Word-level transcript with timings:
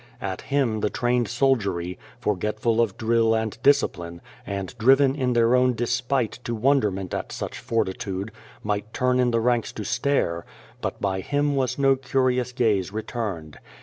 At 0.19 0.41
Him 0.41 0.79
the 0.79 0.89
trained 0.89 1.27
soldiery, 1.27 1.99
forgetful 2.19 2.81
of 2.81 2.97
drill 2.97 3.35
and 3.35 3.55
discipline, 3.61 4.19
and 4.47 4.75
driven 4.79 5.13
in 5.15 5.33
their 5.33 5.53
own 5.55 5.75
despite 5.75 6.39
to 6.43 6.55
wonderment 6.55 7.13
at 7.13 7.31
such 7.31 7.59
fortitude, 7.59 8.31
might 8.63 8.95
turn 8.95 9.19
in 9.19 9.29
the 9.29 9.39
ranks 9.39 9.71
to 9.73 9.83
stare, 9.83 10.43
but 10.81 10.99
by 10.99 11.19
Him 11.19 11.55
was 11.55 11.77
no 11.77 11.95
curious 11.95 12.51
gaze 12.51 12.91
returned. 12.91 13.59